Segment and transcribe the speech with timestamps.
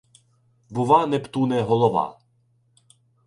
[0.77, 2.05] Бува, Нептуне, голова!